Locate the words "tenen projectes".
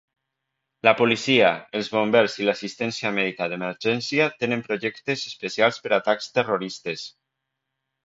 4.41-5.29